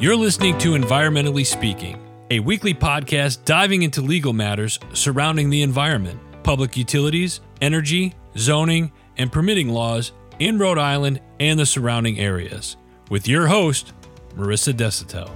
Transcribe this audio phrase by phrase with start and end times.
[0.00, 6.18] You're listening to Environmentally Speaking, a weekly podcast diving into legal matters surrounding the environment,
[6.42, 12.78] public utilities, energy, zoning, and permitting laws in Rhode Island and the surrounding areas.
[13.10, 13.92] With your host,
[14.36, 15.28] Marissa Desautel.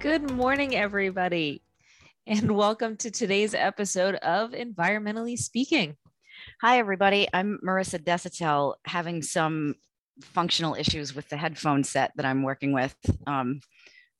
[0.00, 1.62] Good morning, everybody,
[2.26, 5.96] and welcome to today's episode of Environmentally Speaking.
[6.60, 7.28] Hi, everybody.
[7.32, 9.76] I'm Marissa Desautel, having some
[10.22, 12.94] functional issues with the headphone set that I'm working with.
[13.26, 13.60] Um,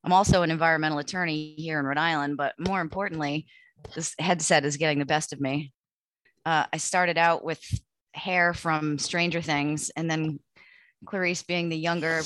[0.04, 3.46] I'm also an environmental attorney here in Rhode Island, but more importantly,
[3.94, 5.72] this headset is getting the best of me.
[6.44, 7.60] Uh, I started out with
[8.14, 10.38] hair from Stranger Things, and then
[11.04, 12.22] Clarice, being the younger,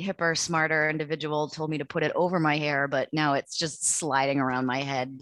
[0.00, 3.86] hipper, smarter individual, told me to put it over my hair, but now it's just
[3.86, 5.20] sliding around my head.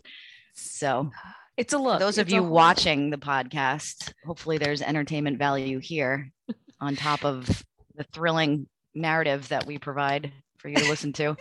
[0.55, 1.11] So
[1.57, 2.01] it's a look.
[2.01, 6.33] those of It's you watching the podcast, hopefully there's entertainment value here
[6.81, 7.63] on top of
[7.97, 11.37] the thrilling narrative that we provide for you to listen to.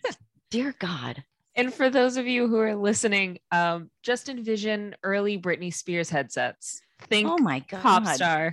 [0.50, 1.22] Dear God.
[1.54, 6.82] And for those of you who are listening, um, just envision early Britney Spears headsets.
[7.08, 7.80] Think Oh my God.
[7.82, 8.52] pop star.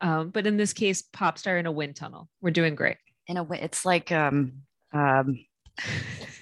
[0.00, 2.28] Um, but in this case, pop star in a wind tunnel.
[2.40, 2.96] We're doing great.
[3.26, 4.62] In a way, it's like um
[4.92, 5.44] um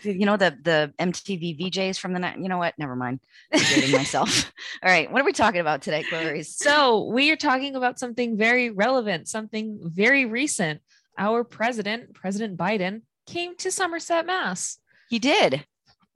[0.03, 2.39] you know the the MTV VJs from the night.
[2.39, 2.75] You know what?
[2.78, 3.20] Never mind.
[3.53, 4.53] I'm dating myself.
[4.83, 5.11] All right.
[5.11, 6.56] What are we talking about today, Clarice?
[6.56, 10.81] So we are talking about something very relevant, something very recent.
[11.19, 14.78] Our president, President Biden, came to Somerset, Mass.
[15.08, 15.64] He did.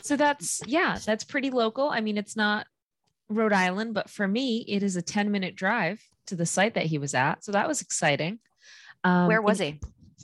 [0.03, 1.89] So that's yeah, that's pretty local.
[1.89, 2.67] I mean, it's not
[3.29, 6.87] Rhode Island, but for me, it is a 10 minute drive to the site that
[6.87, 7.45] he was at.
[7.45, 8.39] So that was exciting.
[9.03, 9.81] Um, Where was he?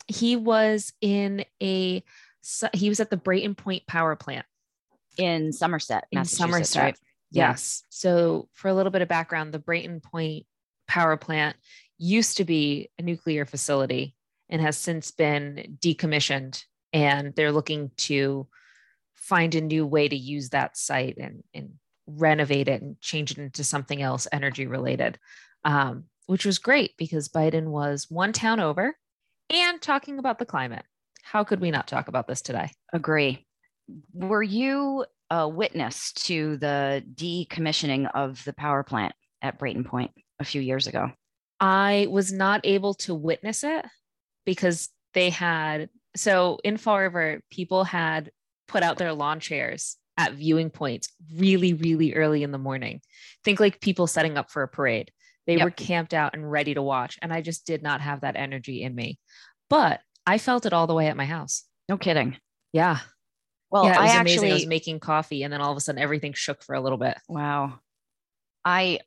[0.06, 2.02] He was in a
[2.40, 4.46] so- he was at the Brayton Point Power Plant
[5.16, 6.82] In Somerset, in Somerset.
[6.82, 6.98] right?
[7.30, 7.50] Yeah.
[7.50, 7.84] Yes.
[7.90, 10.46] So for a little bit of background, the Brayton Point
[10.88, 11.56] Power Plant
[11.98, 14.14] used to be a nuclear facility
[14.48, 16.64] and has since been decommissioned.
[16.92, 18.48] And they're looking to
[19.14, 21.74] find a new way to use that site and, and
[22.06, 25.18] renovate it and change it into something else energy related,
[25.64, 28.96] um, which was great because Biden was one town over
[29.50, 30.84] and talking about the climate.
[31.22, 32.70] How could we not talk about this today?
[32.92, 33.46] Agree.
[34.12, 40.44] Were you a witness to the decommissioning of the power plant at Brayton Point a
[40.44, 41.10] few years ago?
[41.60, 43.84] I was not able to witness it
[44.44, 48.30] because they had so in Fall River, people had
[48.66, 53.00] put out their lawn chairs at viewing points really, really early in the morning.
[53.44, 55.10] Think like people setting up for a parade.
[55.46, 55.64] They Yep.
[55.64, 57.18] were camped out and ready to watch.
[57.22, 59.18] And I just did not have that energy in me.
[59.68, 61.64] But I felt it all the way at my house.
[61.88, 62.36] No kidding.
[62.72, 62.98] Yeah.
[63.70, 64.50] Well, yeah, it I was actually.
[64.50, 66.98] I was making coffee and then all of a sudden everything shook for a little
[66.98, 67.16] bit.
[67.28, 67.80] Wow.
[68.64, 69.00] I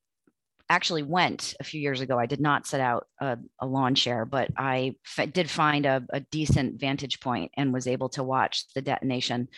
[0.70, 2.18] actually went a few years ago.
[2.18, 6.04] I did not set out a, a lawn chair, but I f- did find a,
[6.12, 9.50] a decent vantage point and was able to watch the detonation.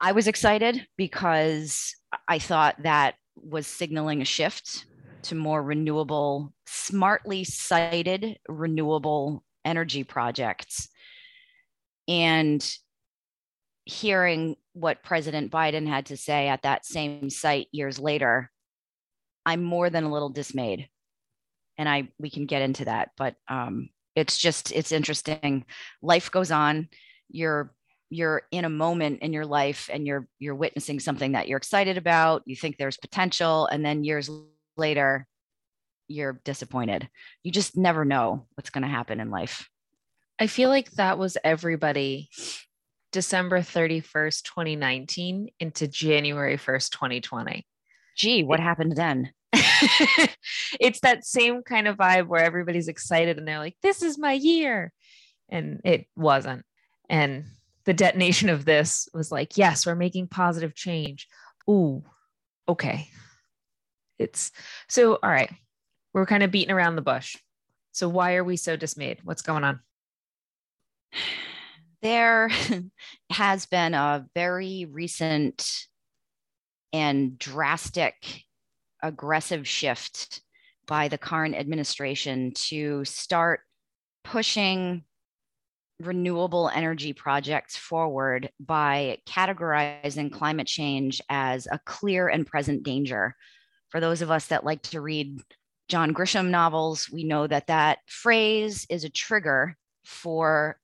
[0.00, 1.94] I was excited because
[2.26, 4.86] I thought that was signaling a shift
[5.24, 10.88] to more renewable, smartly sited renewable energy projects.
[12.08, 12.64] And
[13.84, 18.50] hearing what President Biden had to say at that same site years later,
[19.44, 20.88] I'm more than a little dismayed.
[21.78, 25.64] And I we can get into that, but um, it's just it's interesting.
[26.02, 26.88] Life goes on.
[27.28, 27.74] You're
[28.10, 31.96] you're in a moment in your life and you're you're witnessing something that you're excited
[31.96, 32.42] about.
[32.44, 34.30] You think there's potential, and then years
[34.76, 35.26] later,
[36.08, 37.08] you're disappointed.
[37.42, 39.68] You just never know what's going to happen in life.
[40.38, 42.28] I feel like that was everybody
[43.12, 47.66] December 31st, 2019 into January 1st, 2020.
[48.16, 49.32] Gee, what happened then?
[50.80, 54.32] it's that same kind of vibe where everybody's excited and they're like, this is my
[54.32, 54.92] year.
[55.48, 56.64] And it wasn't.
[57.08, 57.44] And
[57.84, 61.28] the detonation of this was like, yes, we're making positive change.
[61.68, 62.02] Ooh,
[62.68, 63.08] okay.
[64.18, 64.52] It's
[64.88, 65.50] so, all right.
[66.12, 67.36] We're kind of beating around the bush.
[67.92, 69.18] So, why are we so dismayed?
[69.24, 69.80] What's going on?
[72.02, 72.50] there
[73.30, 75.86] has been a very recent
[76.92, 78.42] and drastic
[79.02, 80.42] aggressive shift
[80.86, 83.60] by the current administration to start
[84.24, 85.04] pushing
[86.00, 93.36] renewable energy projects forward by categorizing climate change as a clear and present danger.
[93.90, 95.40] For those of us that like to read
[95.92, 100.78] John Grisham novels, we know that that phrase is a trigger for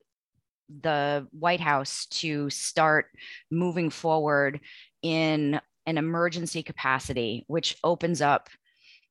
[0.83, 3.07] the White House to start
[3.51, 4.61] moving forward
[5.01, 8.51] in an emergency capacity, which opens up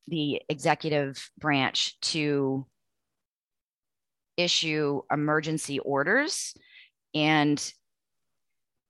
[0.07, 2.67] the executive branch to
[4.37, 6.53] issue emergency orders
[7.15, 7.73] and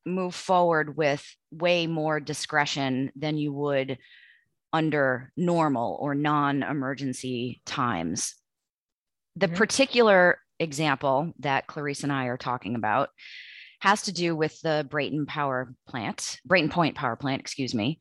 [0.05, 3.97] move forward with way more discretion than you would
[4.73, 8.35] under normal or non emergency times.
[9.35, 9.55] The mm-hmm.
[9.55, 13.09] particular example that Clarice and I are talking about
[13.79, 17.99] has to do with the Brayton power plant, Brayton Point power plant, excuse me.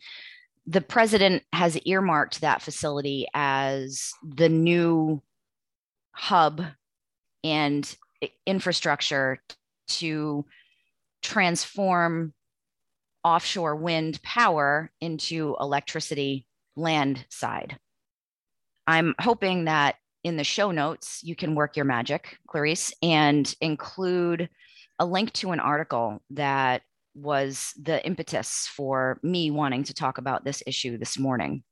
[0.66, 5.22] The president has earmarked that facility as the new
[6.12, 6.62] hub
[7.44, 7.96] and
[8.46, 9.38] infrastructure
[9.88, 10.44] to
[11.22, 12.32] transform
[13.22, 16.46] offshore wind power into electricity
[16.76, 17.78] land side.
[18.86, 24.48] I'm hoping that in the show notes, you can work your magic, Clarice, and include
[24.98, 26.82] a link to an article that
[27.14, 31.62] was the impetus for me wanting to talk about this issue this morning.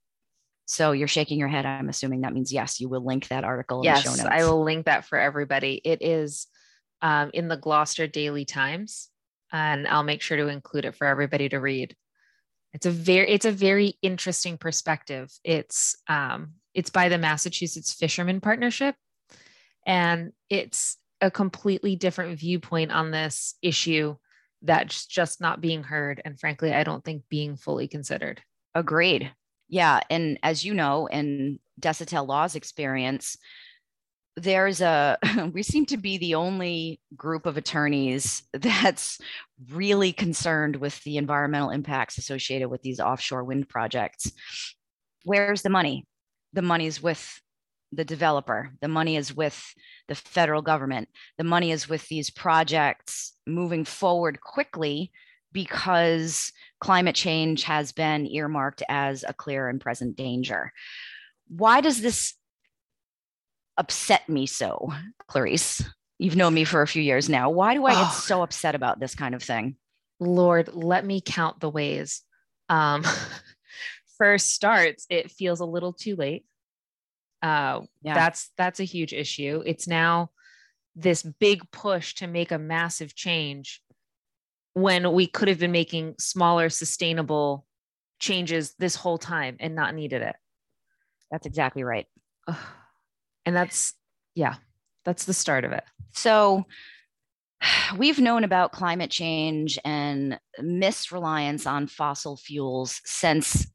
[0.67, 1.67] So you're shaking your head.
[1.67, 3.83] I'm assuming that means yes, you will link that article.
[3.85, 5.81] Yes, I will link that for everybody.
[5.85, 6.47] It is
[7.03, 9.11] um, in the Gloucester Daily Times,
[9.53, 11.95] and I'll make sure to include it for everybody to read.
[12.75, 15.31] It's a very it's a very interesting perspective.
[15.45, 18.97] It's um, it's by the Massachusetts Fishermen Partnership,
[19.87, 24.17] and it's a completely different viewpoint on this issue
[24.61, 28.43] that's just not being heard, and frankly, I don't think being fully considered.
[28.75, 29.31] Agreed.
[29.69, 30.01] Yeah.
[30.11, 33.37] And as you know, in Desautel Law's experience,
[34.37, 35.19] there's a,
[35.53, 39.19] we seem to be the only group of attorneys that's
[39.71, 44.33] really concerned with the environmental impacts associated with these offshore wind projects.
[45.25, 46.07] Where's the money?
[46.53, 47.41] The money's with
[47.93, 48.73] the developer.
[48.81, 49.63] The money is with
[50.09, 51.09] the federal government.
[51.39, 55.13] The money is with these projects moving forward quickly
[55.53, 60.73] because climate change has been earmarked as a clear and present danger.
[61.49, 62.35] Why does this
[63.77, 64.93] upset me so,
[65.27, 65.83] Clarice?
[66.19, 67.51] You've known me for a few years now.
[67.51, 68.23] Why do I get oh.
[68.25, 69.77] so upset about this kind of thing?
[70.21, 72.23] Lord, let me count the ways.
[72.69, 73.05] Um,
[74.19, 76.45] first starts, it feels a little too late.
[77.43, 78.15] Uh, yeah.
[78.15, 79.63] That's that's a huge issue.
[79.67, 80.31] It's now
[80.97, 83.83] this big push to make a massive change
[84.73, 87.67] when we could have been making smaller, sustainable
[88.19, 90.37] changes this whole time and not needed it.
[91.31, 92.07] That's exactly right.
[93.47, 93.95] And that's,
[94.35, 94.55] yeah,
[95.05, 95.85] that's the start of it.
[96.13, 96.65] So,
[97.97, 103.67] we've known about climate change and misreliance on fossil fuels since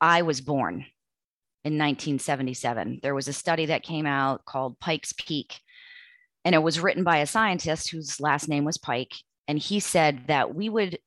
[0.00, 0.86] I was born
[1.64, 3.00] in 1977.
[3.02, 5.58] There was a study that came out called Pike's Peak,
[6.44, 9.12] and it was written by a scientist whose last name was Pike
[9.48, 10.98] and he said that we would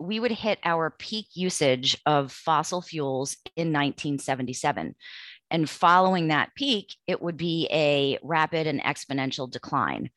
[0.00, 4.94] we would hit our peak usage of fossil fuels in 1977
[5.50, 10.10] and following that peak it would be a rapid and exponential decline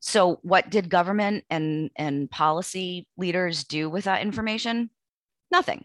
[0.00, 4.90] so what did government and and policy leaders do with that information
[5.50, 5.84] nothing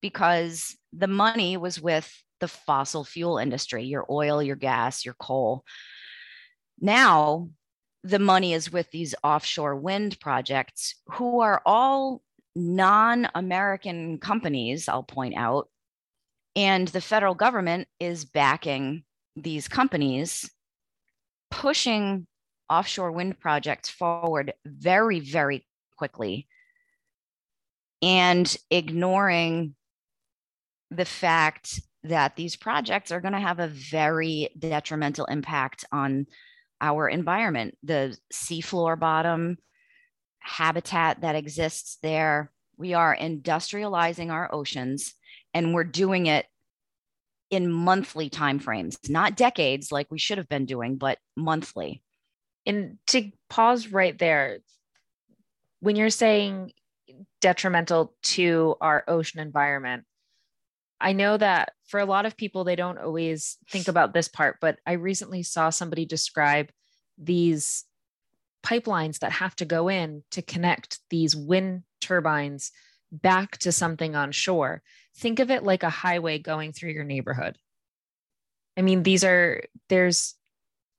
[0.00, 5.64] because the money was with the fossil fuel industry your oil your gas your coal
[6.80, 7.48] now
[8.04, 12.22] the money is with these offshore wind projects who are all
[12.54, 15.68] non American companies, I'll point out.
[16.56, 19.04] And the federal government is backing
[19.36, 20.50] these companies,
[21.50, 22.26] pushing
[22.70, 26.46] offshore wind projects forward very, very quickly
[28.02, 29.74] and ignoring
[30.90, 36.26] the fact that these projects are going to have a very detrimental impact on
[36.80, 39.56] our environment, the seafloor bottom
[40.40, 42.52] habitat that exists there.
[42.76, 45.14] We are industrializing our oceans
[45.54, 46.46] and we're doing it
[47.50, 52.02] in monthly timeframes, not decades like we should have been doing, but monthly.
[52.66, 54.58] And to pause right there,
[55.80, 56.72] when you're saying
[57.40, 60.04] detrimental to our ocean environment,
[61.00, 64.56] I know that for a lot of people, they don't always think about this part,
[64.60, 66.70] but I recently saw somebody describe
[67.18, 67.84] these
[68.64, 72.72] pipelines that have to go in to connect these wind turbines
[73.22, 74.82] back to something on shore.
[75.16, 77.56] Think of it like a highway going through your neighborhood.
[78.76, 80.34] I mean, these are there's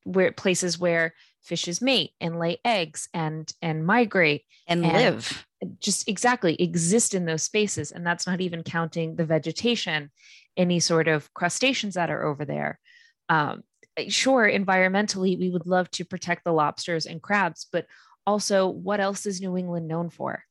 [0.03, 5.45] where places where fishes mate and lay eggs and and migrate and, and live
[5.79, 10.11] just exactly exist in those spaces and that's not even counting the vegetation
[10.57, 12.79] any sort of crustaceans that are over there
[13.29, 13.63] um,
[14.07, 17.85] sure environmentally we would love to protect the lobsters and crabs but
[18.25, 20.43] also what else is new england known for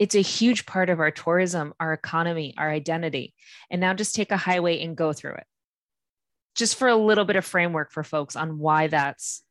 [0.00, 3.32] it's a huge part of our tourism our economy our identity
[3.70, 5.46] and now just take a highway and go through it
[6.56, 9.44] just for a little bit of framework for folks on why that's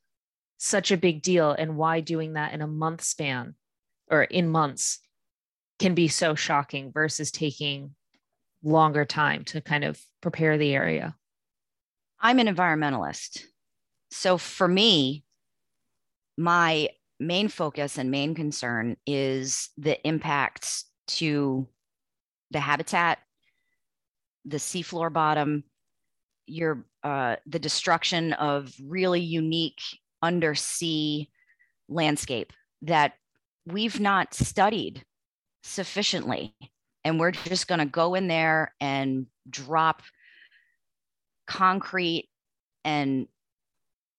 [0.57, 3.55] such a big deal and why doing that in a month span
[4.11, 4.99] or in months
[5.79, 7.95] can be so shocking versus taking
[8.61, 11.15] longer time to kind of prepare the area?
[12.19, 13.43] I'm an environmentalist.
[14.11, 15.23] So for me,
[16.37, 16.89] my
[17.19, 21.67] main focus and main concern is the impacts to
[22.51, 23.19] the habitat,
[24.45, 25.63] the seafloor bottom,
[26.47, 29.81] your uh, the destruction of really unique
[30.21, 31.29] undersea
[31.87, 33.13] landscape that
[33.65, 35.03] we've not studied
[35.63, 36.55] sufficiently.
[37.03, 40.01] And we're just going to go in there and drop
[41.47, 42.29] concrete
[42.83, 43.27] and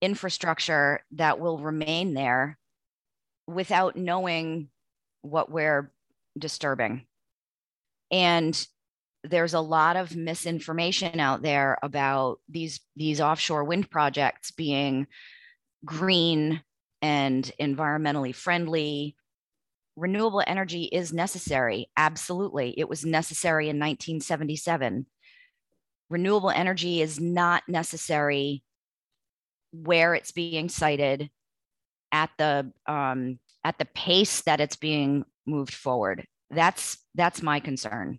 [0.01, 2.59] infrastructure that will remain there
[3.53, 4.69] without knowing
[5.23, 5.93] what we're
[6.39, 7.07] disturbing.
[8.11, 8.67] And
[9.23, 15.07] there's a lot of misinformation out there about these these offshore wind projects being
[15.85, 16.63] green
[17.03, 19.17] and environmentally friendly.
[19.97, 22.75] Renewable energy is necessary absolutely.
[22.79, 25.07] It was necessary in 1977
[26.11, 28.63] renewable energy is not necessary
[29.73, 31.31] where it's being sited
[32.13, 38.19] at the um, at the pace that it's being moved forward that's that's my concern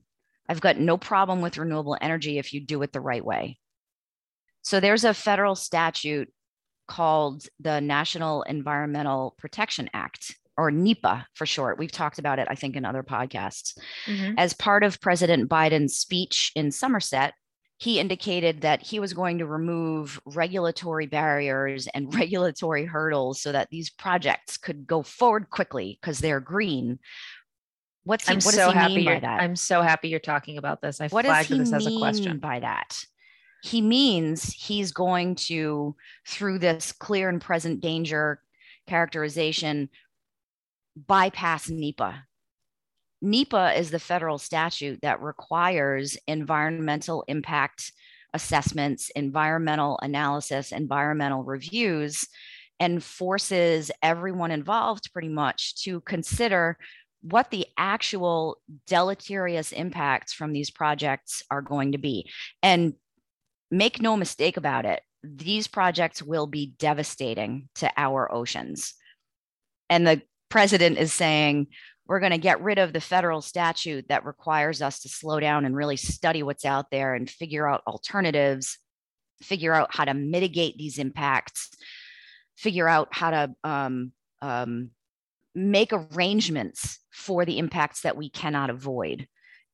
[0.52, 3.58] I've got no problem with renewable energy if you do it the right way.
[4.64, 6.30] So there's a federal statute
[6.90, 11.80] called the National Environmental Protection Act, or NEPA for short.
[11.80, 13.78] We've talked about it, I think, in other podcasts.
[14.06, 14.34] Mm-hmm.
[14.38, 17.34] As part of President Biden's speech in Somerset,
[17.82, 23.70] he indicated that he was going to remove regulatory barriers and regulatory hurdles so that
[23.72, 27.00] these projects could go forward quickly because they're green
[28.04, 29.42] What's he, I'm what so happy by that?
[29.42, 31.00] I'm so happy you're talking about this.
[31.00, 32.40] I what flagged does he this mean as a question.
[32.40, 33.00] by that?
[33.64, 35.96] He means he's going to,
[36.28, 38.42] through this clear and present danger
[38.88, 39.90] characterization,
[40.96, 42.24] bypass NEPA.
[43.22, 47.92] NEPA is the federal statute that requires environmental impact
[48.34, 52.28] assessments, environmental analysis, environmental reviews,
[52.80, 56.78] and forces everyone involved pretty much to consider
[57.22, 62.28] what the actual deleterious impacts from these projects are going to be.
[62.64, 62.96] And
[63.70, 68.96] make no mistake about it, these projects will be devastating to our oceans.
[69.90, 71.68] And the president is saying,
[72.12, 75.64] we're going to get rid of the federal statute that requires us to slow down
[75.64, 78.78] and really study what's out there and figure out alternatives,
[79.42, 81.70] figure out how to mitigate these impacts,
[82.58, 84.90] figure out how to um, um,
[85.56, 89.26] make arrangements for the impacts that we cannot avoid.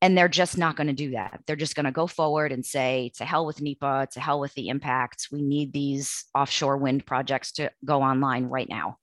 [0.03, 1.41] And they're just not going to do that.
[1.48, 4.53] They're just going to go forward and say, to hell with NEPA, to hell with
[4.53, 5.32] the impacts.
[5.32, 9.00] We need these offshore wind projects to go online right now.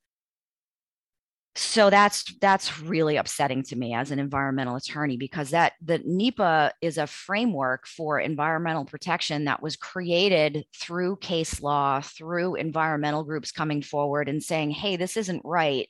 [1.56, 6.73] So that's that's really upsetting to me as an environmental attorney because that the NEPA
[6.82, 13.52] is a framework for environmental protection that was created through case law, through environmental groups
[13.52, 15.88] coming forward and saying, "Hey, this isn't right.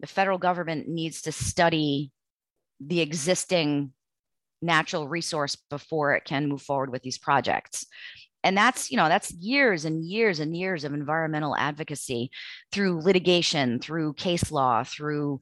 [0.00, 2.12] The federal government needs to study
[2.78, 3.94] the existing
[4.60, 7.86] natural resource before it can move forward with these projects
[8.44, 12.30] and that's you know that's years and years and years of environmental advocacy
[12.72, 15.40] through litigation through case law through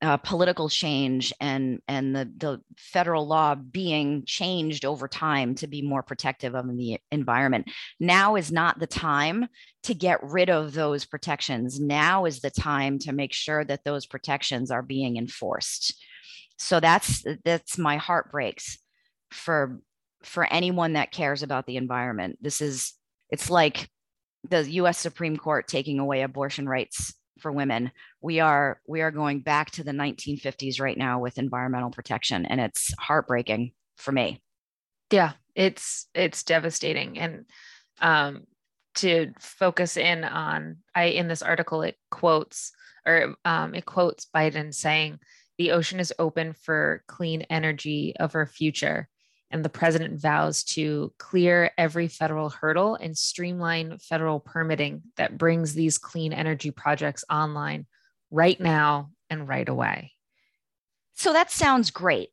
[0.00, 5.82] uh, political change and and the, the federal law being changed over time to be
[5.82, 7.68] more protective of the environment.
[7.98, 9.48] Now is not the time
[9.84, 11.80] to get rid of those protections.
[11.80, 16.00] Now is the time to make sure that those protections are being enforced.
[16.58, 18.78] So that's that's my heart breaks
[19.32, 19.80] for
[20.22, 22.94] for anyone that cares about the environment this is
[23.30, 23.88] it's like
[24.48, 27.92] the US Supreme Court taking away abortion rights for women.
[28.20, 32.60] We are we are going back to the 1950s right now with environmental protection and
[32.60, 34.42] it's heartbreaking for me.
[35.10, 37.44] Yeah, it's it's devastating and
[38.00, 38.44] um
[38.96, 42.72] to focus in on I in this article it quotes
[43.06, 45.18] or um, it quotes Biden saying
[45.56, 49.08] the ocean is open for clean energy of our future
[49.50, 55.74] and the president vows to clear every federal hurdle and streamline federal permitting that brings
[55.74, 57.86] these clean energy projects online
[58.30, 60.12] right now and right away.
[61.14, 62.30] So that sounds great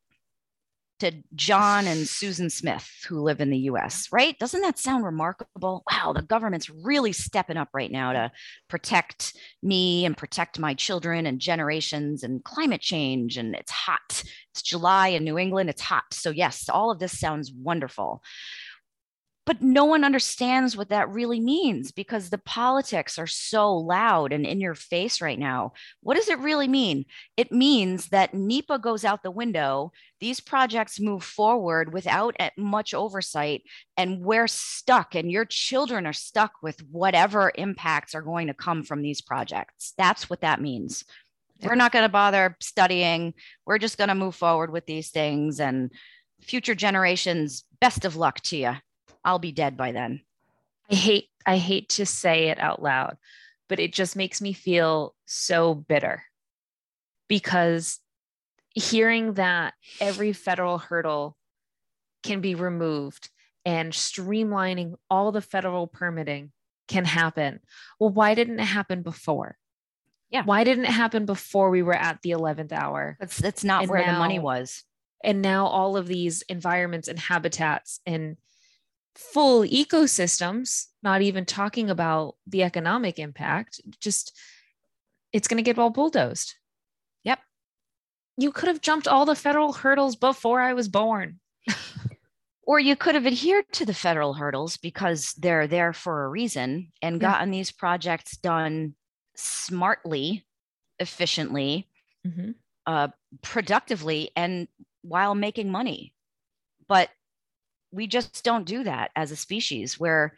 [1.00, 4.38] to John and Susan Smith, who live in the US, right?
[4.40, 5.84] Doesn't that sound remarkable?
[5.92, 8.32] Wow, the government's really stepping up right now to
[8.70, 13.38] protect me and protect my children and generations and climate change.
[13.38, 14.24] And it's hot.
[14.52, 16.06] It's July in New England, it's hot.
[16.14, 18.24] So, yes, all of this sounds wonderful.
[19.46, 24.46] But no one understands what that really means because the politics are so loud and
[24.46, 25.74] in your face right now.
[26.02, 27.06] What does it really mean?
[27.38, 33.62] It means that NEPA goes out the window, these projects move forward without much oversight,
[33.98, 38.84] and we're stuck, and your children are stuck with whatever impacts are going to come
[38.84, 39.94] from these projects.
[39.98, 41.04] That's what that means.
[41.62, 43.34] We're not going to bother studying.
[43.66, 45.92] We're just going to move forward with these things and
[46.42, 48.74] future generations, best of luck to you.
[49.26, 50.22] I'll be dead by then.
[50.90, 53.18] I hate I hate to say it out loud,
[53.68, 56.24] but it just makes me feel so bitter
[57.28, 58.00] because
[58.74, 61.38] hearing that every federal hurdle
[62.24, 63.30] can be removed
[63.66, 66.52] and streamlining all the federal permitting
[66.88, 67.60] can happen.
[68.00, 69.58] Well, why didn't it happen before?
[70.30, 70.44] Yeah.
[70.44, 73.18] Why didn't it happen before we were at the 11th hour?
[73.20, 74.84] That's that's not and where now, the money was.
[75.24, 78.38] And now all of these environments and habitats and
[79.16, 84.38] full ecosystems, not even talking about the economic impact, just
[85.34, 86.56] it's going to get all bulldozed.
[87.24, 87.40] Yep.
[88.38, 91.40] You could have jumped all the federal hurdles before I was born.
[92.66, 96.92] or you could have adhered to the federal hurdles because they're there for a reason
[97.02, 97.32] and yeah.
[97.32, 98.96] gotten these projects done
[99.36, 100.46] smartly,
[101.00, 101.88] efficiently,
[102.26, 102.52] mm-hmm.
[102.86, 103.10] uh,
[103.42, 104.68] productively, and
[105.02, 106.14] while making money.
[106.88, 107.10] But
[107.96, 110.38] we just don't do that as a species where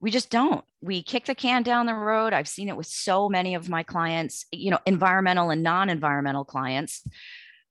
[0.00, 0.64] we just don't.
[0.80, 2.32] We kick the can down the road.
[2.32, 7.02] I've seen it with so many of my clients you know environmental and non-environmental clients.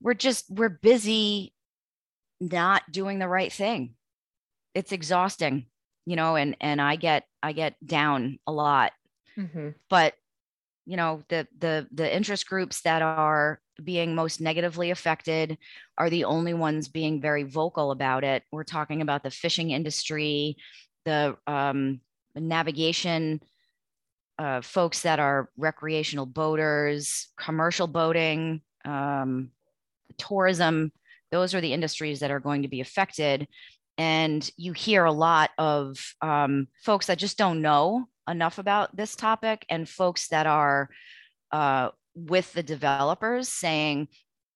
[0.02, 1.54] We're just we're busy
[2.42, 3.96] not doing the right thing.
[4.74, 5.68] It's exhausting
[6.08, 8.94] you know and and i get i get down a lot.
[9.38, 9.70] Mm-hmm.
[9.88, 10.16] but
[10.88, 15.58] you know the the the interest groups that are being most negatively affected
[15.98, 18.44] are the only ones being very vocal about it.
[18.52, 20.58] We're talking about the fishing industry,
[21.06, 22.02] the um,
[22.36, 23.42] navigation
[24.40, 29.52] uh, folks that are recreational boaters, commercial boating, um,
[30.18, 30.92] tourism.
[31.32, 33.48] Those are the industries that are going to be affected.
[33.98, 39.16] And you hear a lot of um, folks that just don't know enough about this
[39.16, 40.90] topic and folks that are
[41.52, 44.08] uh, with the developers saying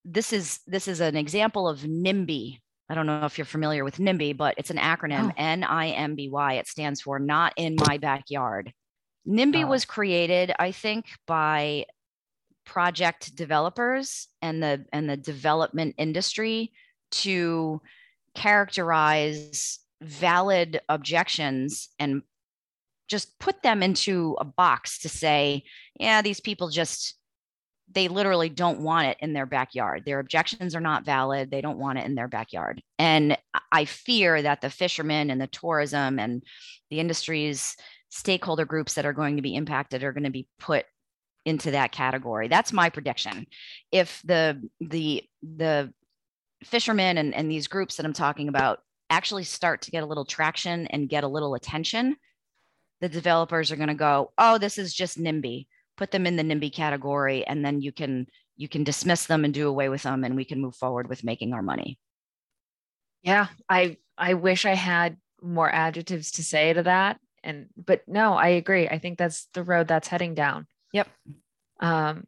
[0.04, 2.60] this is this is an example of NIMBY.
[2.89, 5.34] I don't know if you're familiar with NIMBY, but it's an acronym oh.
[5.38, 6.54] N-I-M-B-Y.
[6.56, 8.74] It stands for not in my backyard.
[9.28, 9.67] NIMBY oh.
[9.67, 11.86] was created, I think, by
[12.65, 16.71] project developers and the and the development industry
[17.12, 17.82] to
[18.34, 22.24] characterize valid objections and
[23.08, 25.63] just put them into a box to say,
[26.00, 27.15] yeah, these people just
[27.93, 30.04] they literally don't want it in their backyard.
[30.06, 31.51] Their objections are not valid.
[31.51, 32.82] They don't want it in their backyard.
[32.99, 33.38] And
[33.71, 36.43] I fear that the fishermen and the tourism and
[36.89, 37.75] the industries
[38.10, 40.86] stakeholder groups that are going to be impacted are going to be put
[41.45, 42.47] into that category.
[42.47, 43.47] That's my prediction.
[43.91, 45.93] If the the the
[46.63, 50.25] fishermen and, and these groups that I'm talking about actually start to get a little
[50.25, 52.15] traction and get a little attention,
[53.01, 55.65] the developers are going to go, oh, this is just NIMBY
[55.97, 58.27] put them in the NIMBY category, and then you can
[58.58, 61.23] you can dismiss them and do away with them, and we can move forward with
[61.23, 61.99] making our money.
[63.23, 68.34] Yeah, I I wish I had more adjectives to say to that, and but no,
[68.34, 68.88] I agree.
[68.88, 70.67] I think that's the road that's heading down.
[70.93, 71.08] Yep.
[71.80, 72.25] Um.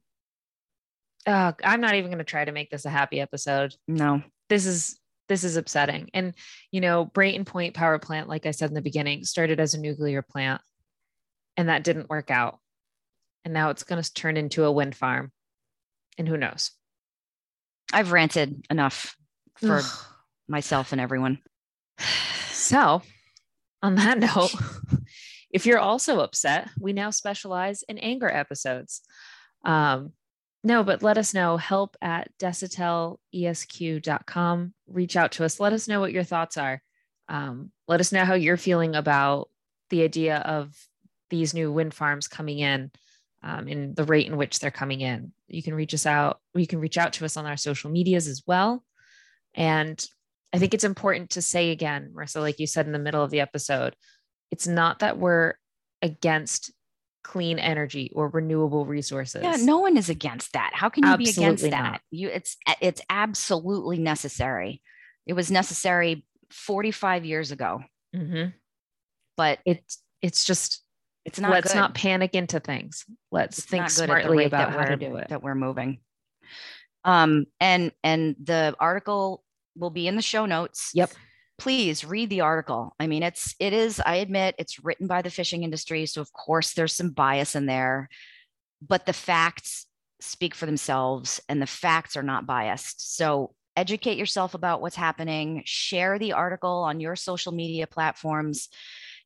[1.26, 3.76] Uh, I'm not even going to try to make this a happy episode.
[3.88, 4.99] No, this is
[5.30, 6.10] this is upsetting.
[6.13, 6.34] And
[6.71, 9.80] you know, Brayton Point Power Plant, like I said in the beginning, started as a
[9.80, 10.62] nuclear plant,
[11.56, 12.60] and that didn't work out
[13.45, 15.32] and now it's going to turn into a wind farm.
[16.17, 16.71] And who knows?
[17.91, 19.17] I've ranted enough
[19.56, 19.82] for
[20.47, 21.39] myself and everyone.
[22.49, 23.01] So,
[23.82, 24.53] on that note,
[25.51, 29.01] if you're also upset, we now specialize in anger episodes.
[29.65, 30.13] Um,
[30.63, 31.58] no, but let us know.
[31.58, 34.73] Help at desautelesq.com.
[34.88, 35.60] Reach out to us.
[35.60, 36.82] Let us know what your thoughts are.
[37.27, 39.49] Um, let us know how you're feeling about
[39.89, 40.71] the idea of
[41.29, 42.91] these new wind farms coming in
[43.43, 45.34] um, in the rate in which they're coming in.
[45.47, 46.39] You can reach us out.
[46.56, 48.84] You can reach out to us on our social medias as well.
[49.53, 50.03] And
[50.53, 53.32] I think it's important to say again, Marissa, like you said in the middle of
[53.32, 53.95] the episode,
[54.51, 55.56] it's not that we're
[56.01, 56.71] against
[57.23, 59.41] clean energy or renewable resources.
[59.43, 60.71] Yeah, no one is against that.
[60.73, 61.91] How can you absolutely be against that?
[61.91, 62.01] Not.
[62.12, 64.82] You it's it's absolutely necessary.
[65.25, 67.82] It was necessary 45 years ago.
[68.15, 68.49] Mm-hmm.
[69.38, 70.83] But it's it's just
[71.25, 71.79] it's not let's good.
[71.79, 75.55] not panic into things let's it's think smartly about how to do it that we're
[75.55, 75.99] moving
[77.05, 79.43] um and and the article
[79.75, 81.12] will be in the show notes yep
[81.59, 82.95] please read the article.
[82.99, 86.05] I mean, it's it is, I admit it's written by the fishing industry.
[86.05, 88.09] So of course there's some bias in there,
[88.86, 89.86] but the facts
[90.19, 93.15] speak for themselves and the facts are not biased.
[93.15, 98.69] So educate yourself about what's happening, share the article on your social media platforms,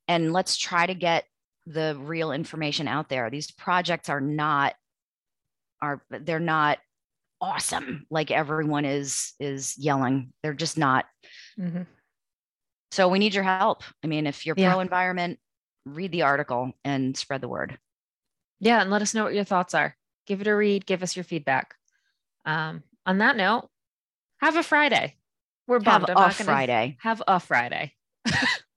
[0.08, 1.26] and let's try to get
[1.68, 3.30] the real information out there.
[3.30, 4.74] These projects are not
[5.82, 6.80] are they're not
[7.40, 10.34] awesome like everyone is is yelling.
[10.42, 11.06] They're just not.
[11.60, 11.84] Mm-hmm.
[12.92, 13.84] So we need your help.
[14.04, 14.72] I mean, if you're yeah.
[14.72, 15.40] pro environment,
[15.86, 17.78] read the article and spread the word.
[18.60, 19.96] Yeah, and let us know what your thoughts are.
[20.26, 20.86] Give it a read.
[20.86, 21.76] Give us your feedback.
[22.46, 23.70] Um, on that note,
[24.40, 25.16] have a Friday.
[25.68, 26.08] We're bummed.
[26.08, 26.98] Have a Friday.
[27.02, 27.94] Have a Friday.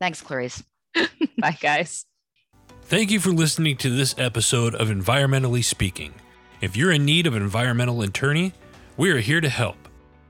[0.00, 0.62] Thanks, Clarice.
[1.38, 2.04] Bye, guys.
[2.90, 6.12] Thank you for listening to this episode of Environmentally Speaking.
[6.60, 8.52] If you're in need of an environmental attorney,
[8.96, 9.76] we are here to help.